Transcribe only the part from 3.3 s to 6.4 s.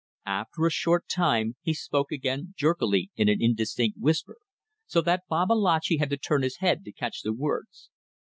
indistinct whisper, so that Babalatchi had to